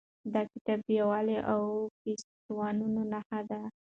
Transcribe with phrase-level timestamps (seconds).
[0.33, 1.61] دا کتاب د یووالي او
[2.01, 2.75] پیوستون
[3.11, 3.61] نښه ده.